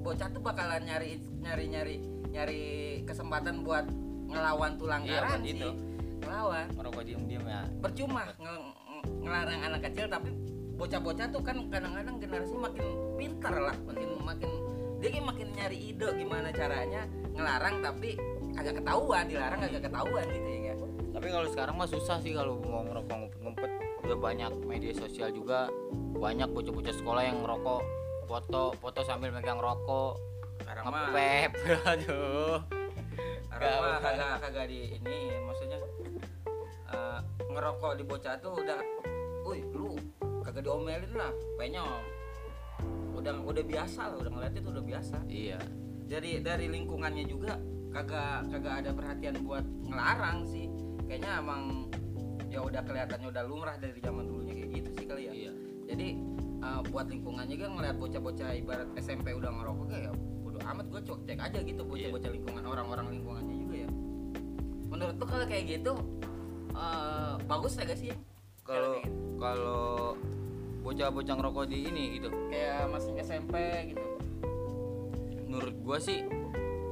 [0.02, 1.96] bocah tuh bakalan nyari nyari nyari
[2.30, 2.62] nyari
[3.06, 3.86] kesempatan buat
[4.30, 5.54] ngelawan tuh langgaran buat sih.
[5.58, 5.70] itu.
[6.26, 6.66] ngelawan.
[6.74, 7.62] Ngerokok diem-diem ya.
[7.86, 8.74] percuma nge- nge-
[9.22, 10.30] ngelarang anak kecil tapi
[10.76, 14.52] bocah-bocah tuh kan kadang-kadang generasi makin pintar lah makin makin
[15.02, 17.02] dia kayak makin nyari ide gimana caranya
[17.36, 18.10] ngelarang tapi
[18.56, 20.66] agak ketahuan dilarang agak ketahuan gitu ya
[21.16, 23.72] tapi kalau sekarang mah susah sih kalau mau ngerokok ngumpet-ngumpet.
[24.04, 25.72] Udah banyak media sosial juga
[26.20, 27.82] banyak bocah-bocah sekolah yang ngerokok.
[28.28, 30.20] Foto foto sambil megang rokok.
[30.60, 31.52] Sekarang mah ngepep
[31.96, 32.60] aduh.
[33.48, 35.80] Sekarang mah Gak- kagak kagak di ini maksudnya
[36.92, 38.80] eh, ngerokok di bocah tuh udah
[39.48, 39.96] wih lu
[40.44, 42.04] kagak diomelin lah penyom
[43.26, 45.18] udah udah biasa lah udah ngeliatnya tuh udah biasa.
[45.26, 45.58] Iya.
[46.06, 47.58] Dari dari lingkungannya juga
[47.90, 50.70] kagak kagak ada perhatian buat ngelarang sih.
[51.10, 51.90] Kayaknya emang
[52.54, 55.34] ya udah kelihatannya udah lumrah dari zaman dulunya kayak gitu sih kali ya.
[55.34, 55.52] Iya.
[55.90, 56.08] Jadi
[56.62, 60.14] uh, buat lingkungannya kan ngeliat bocah-bocah ibarat SMP udah ngerokok kayak
[60.46, 63.90] bodo amat gue cok cek aja gitu bocah-bocah lingkungan orang-orang lingkungannya juga ya.
[64.86, 65.94] Menurut tuh kalau kayak gitu
[66.78, 68.10] uh, bagus ya gak sih?
[68.14, 68.18] Ya?
[68.66, 68.98] kalau
[69.38, 70.18] kalau
[70.86, 73.54] bocah-bocah ngerokok di ini gitu kayak masih SMP
[73.90, 74.06] gitu
[75.46, 76.22] menurut gua sih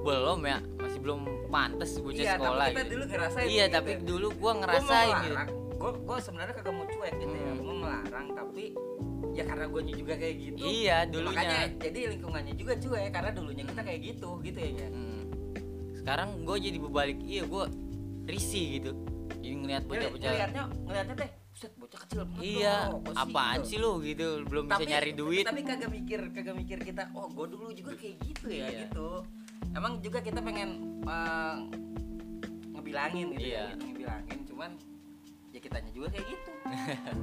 [0.01, 2.91] belum ya masih belum pantas bocah iya sekolah tapi kita gitu.
[2.91, 3.75] dulu ngerasain iya gitu.
[3.75, 7.43] tapi dulu gua Gua ngerasain gitu melarang, gue gue sebenarnya kagak mau cuek gitu ya
[7.45, 7.59] Hmm.
[7.59, 8.63] gue melarang tapi
[9.31, 13.63] ya karena gue juga kayak gitu iya dulunya makanya jadi lingkungannya juga cuek karena dulunya
[13.63, 14.87] kita kayak gitu gitu ya Nya.
[14.89, 15.23] Hmm.
[15.93, 17.63] sekarang gue jadi berbalik iya gue
[18.25, 18.91] risih gitu
[19.37, 23.69] jadi ngeliat Ngeli- bocah-bocah ngelihatnya ngelihatnya teh buset bocah kecil banget iya sih?" apaan gitu.
[23.69, 27.45] sih lu gitu belum bisa nyari duit tapi kagak mikir kagak mikir kita oh gue
[27.45, 28.89] dulu juga kayak gitu ya Iya.
[28.89, 29.21] gitu
[29.71, 30.69] emang juga kita pengen
[31.05, 31.55] eh,
[32.73, 33.53] ngebilangin gitu Iya.
[33.53, 34.71] ya gitu, ngebilangin cuman
[35.49, 36.51] ya kitanya juga kayak gitu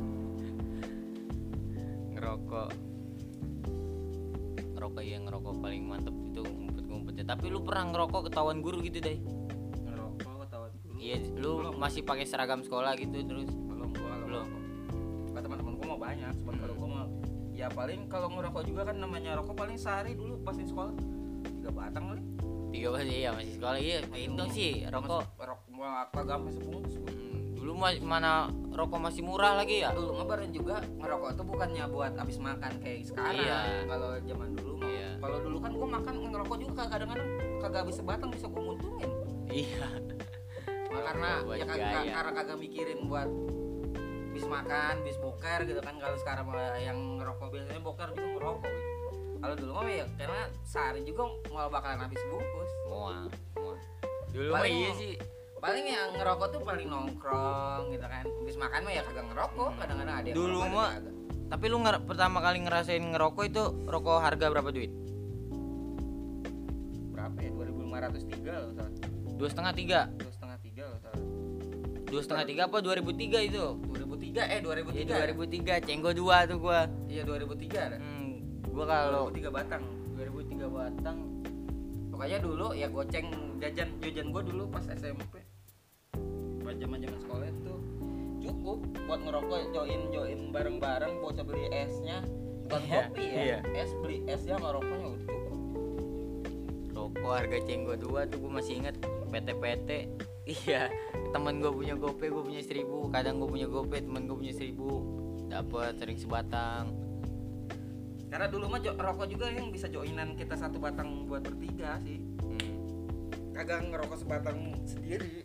[2.15, 2.69] ngerokok
[4.71, 8.99] ngerokok iya ngerokok paling mantep itu ngumpet-ngumpet ya tapi lu pernah ngerokok ketahuan guru gitu
[9.01, 9.19] deh
[9.83, 11.75] ngerokok ketahuan dulu iya lu Belum.
[11.77, 13.51] masih pakai seragam sekolah gitu terus
[16.31, 16.63] mau cuman Hmm.
[16.63, 17.07] kalau gua mah
[17.51, 20.95] ya paling kalau ngerokok juga kan namanya rokok paling sehari dulu pas di sekolah.
[21.43, 22.23] Tiga batang kali.
[22.71, 25.25] Tiga belas iya masih sekolah iya itu sih rokok.
[25.37, 26.95] rokok gua kagak sampai sebungkus
[27.61, 28.33] dulu ma- mana
[28.73, 29.93] rokok masih murah lagi ya?
[29.93, 33.37] Dulu ngebarin juga ngerokok tuh bukannya buat habis makan kayak sekarang.
[33.37, 33.59] Iya.
[33.85, 34.89] kalau zaman dulu mah.
[34.89, 35.09] Iya.
[35.21, 37.29] kalau dulu kan gua makan ngerokok juga kadang-kadang
[37.61, 39.11] kagak habis sebatang bisa gua muntungin
[39.51, 39.87] iya.
[40.91, 43.29] Nah, karena ya kagak karena kagak mikirin buat
[44.51, 49.09] makan, bis boker gitu kan kalau sekarang yang ngerokok biasanya boker juga ngerokok gitu.
[49.41, 52.71] Kalau dulu mah ya karena sehari juga mau bakalan habis bungkus.
[52.85, 53.81] muah muah
[54.29, 55.15] dulu mah iya sih
[55.61, 58.25] Paling yang ngerokok tuh paling nongkrong gitu kan.
[58.43, 60.97] Bis makan mah ya kagak ngerokok, kadang-kadang ada yang Dulu mah-
[61.47, 64.89] tapi lu nger- pertama kali ngerasain ngerokok itu rokok harga berapa duit
[67.11, 67.51] berapa ya?
[67.51, 68.93] 2503 loh salah.
[69.35, 71.21] dua setengah tiga Dua setengah tiga loh salah.
[72.07, 73.65] dua setengah tiga apa 2003 itu
[74.31, 74.95] 2003 eh 2003.
[74.95, 77.97] Iya 2003 cenggo dua tuh gua Iya 2003 ada.
[77.99, 78.31] hmm,
[78.71, 79.83] gua kalau 2003 batang.
[80.15, 81.19] 2003 batang
[82.11, 85.41] Pokoknya dulu ya goceng jajan jajan gue dulu pas SMP.
[86.61, 87.75] Pas zaman zaman sekolah itu
[88.41, 92.21] cukup buat ngerokok join join bareng bareng bocah beli esnya
[92.65, 93.59] bukan Iya, kopi ya iya.
[93.75, 95.59] es beli esnya sama rokoknya udah cukup
[96.91, 98.97] rokok harga cenggo dua tuh gua masih inget
[99.29, 99.89] PT-PT
[100.47, 100.89] iya
[101.31, 103.09] temen gua punya gope gua punya seribu.
[103.09, 104.91] Kadang gua punya gope temen gua punya seribu.
[105.51, 106.95] Dapat sering sebatang.
[108.31, 112.19] Karena dulu mah jo- rokok juga yang bisa joinan kita satu batang buat bertiga sih.
[112.21, 112.69] Hmm.
[113.51, 115.45] kagak ngerokok sebatang sendiri.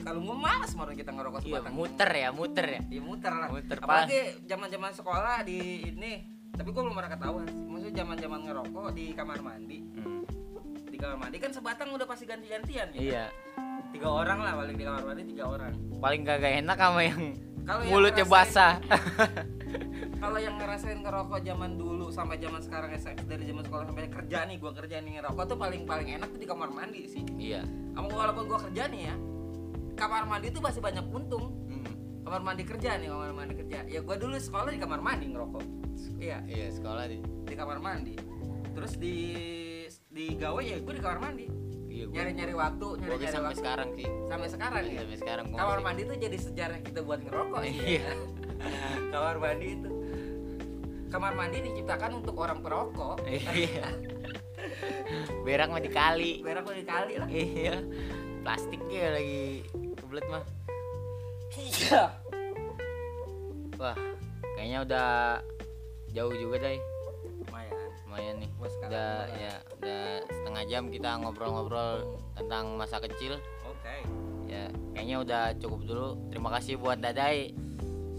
[0.00, 1.72] Kalau mau malas mau kita ngerokok iya sebatang.
[1.76, 2.80] muter ya muter ya.
[2.88, 3.48] Ya muter lah.
[3.52, 5.58] Muter, apalagi zaman zaman sekolah di
[5.94, 6.12] ini
[6.50, 7.56] tapi gue belum pernah ketahuan sih.
[7.68, 9.78] Maksudnya zaman zaman ngerokok di kamar mandi.
[9.94, 10.22] Hmm.
[10.90, 13.24] di kamar mandi kan sebatang udah pasti ganti gantian ya iya
[13.90, 15.72] tiga orang lah paling di kamar mandi tiga orang.
[16.00, 17.20] Paling kagak enak sama yang
[17.66, 18.74] kalau yang mulutnya ngerasain- basah.
[20.20, 22.92] Kalau yang ngerasain ngerokok zaman dulu sampai zaman sekarang
[23.24, 26.40] dari zaman sekolah sampai kerja nih gua kerja nih ngerokok tuh paling paling enak tuh
[26.42, 27.24] di kamar mandi sih.
[27.40, 27.64] Iya.
[27.96, 29.14] Sama walaupun gua kerja nih ya
[29.96, 31.56] kamar mandi tuh masih banyak untung.
[31.72, 31.88] Hmm.
[32.20, 33.78] kamar mandi kerja nih kamar mandi kerja.
[33.88, 35.64] Ya gua dulu sekolah di kamar mandi ngerokok.
[36.20, 36.38] Iya.
[36.44, 38.14] Iya sekolah di di kamar mandi.
[38.76, 39.16] Terus di
[40.10, 41.46] di gawe ya gue di kamar mandi
[42.00, 43.60] iya nyari nyari waktu nyari nyari sampai waktu.
[43.60, 44.06] sekarang sih.
[44.30, 45.00] Sampai sekarang ya?
[45.04, 47.72] Sampai sekarang kamar masih- mandi tuh jadi sejarah kita buat ngerokok ya?
[47.76, 48.08] Iya.
[49.12, 49.90] kamar mandi itu.
[51.10, 53.16] Kamar mandi diciptakan untuk orang perokok.
[53.26, 53.86] Iya.
[55.46, 56.32] Berak mah dikali.
[56.40, 57.28] Berak udah dikali lah.
[57.28, 57.76] Iya.
[58.40, 59.44] Plastiknya lagi
[59.98, 60.44] kebelet mah.
[61.58, 62.02] Iya.
[63.76, 63.96] Wah
[64.54, 65.08] kayaknya udah
[66.12, 66.78] jauh juga deh
[68.20, 68.50] lumayan nih.
[68.60, 73.40] Udah ya udah setengah jam kita ngobrol-ngobrol tentang masa kecil.
[73.64, 73.96] Oke.
[74.44, 76.08] Ya kayaknya udah cukup dulu.
[76.28, 77.56] Terima kasih buat Dadai.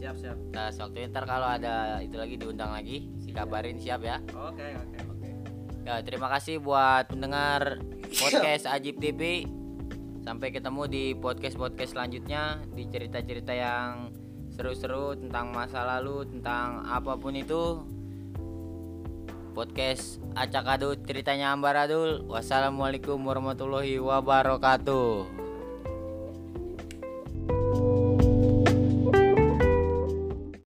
[0.02, 0.38] Siap siap.
[0.58, 4.18] Atas waktunya ntar kalau ada itu lagi diundang lagi kabarin siap ya.
[4.34, 5.30] Oke oke oke.
[5.86, 7.78] Ya, terima kasih buat pendengar
[8.10, 9.46] podcast Ajib TV.
[10.22, 14.14] Sampai ketemu di podcast-podcast selanjutnya di cerita-cerita yang
[14.54, 17.82] seru-seru tentang masa lalu, tentang apa pun itu.
[19.52, 22.24] Podcast Acak Adut ceritanya Ambaradul.
[22.28, 25.41] Wassalamualaikum warahmatullahi wabarakatuh.